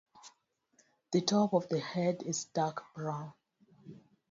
The 1.11 1.21
top 1.21 1.53
of 1.53 1.69
the 1.69 1.79
head 1.79 2.23
is 2.23 2.45
dark 2.45 2.91
brown. 2.95 3.33